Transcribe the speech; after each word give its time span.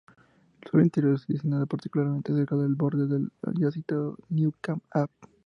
El 0.63 0.67
suelo 0.67 0.83
interior 0.83 1.13
es 1.13 1.27
desigual, 1.27 1.67
particularmente 1.67 2.33
cerca 2.33 2.55
del 2.55 2.73
borde 2.73 3.05
del 3.05 3.31
ya 3.59 3.69
citado 3.69 4.17
"Newcomb 4.29 4.81
A". 4.95 5.05